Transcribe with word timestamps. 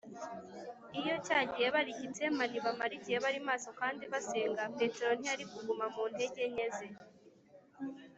iyo 0.99 1.15
cya 1.25 1.39
gihe 1.51 1.67
bari 1.75 1.89
i 1.93 1.97
getsemani 1.99 2.57
bamara 2.65 2.93
igihe 2.99 3.17
bari 3.25 3.39
maso 3.49 3.69
kandi 3.79 4.03
basenga, 4.11 4.61
petero 4.77 5.11
ntiyari 5.15 5.45
kuguma 5.51 5.85
mu 5.93 6.03
ntege 6.11 6.43
nke 6.51 6.67
ze 6.75 6.87